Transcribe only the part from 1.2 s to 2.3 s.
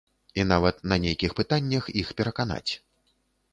пытаннях іх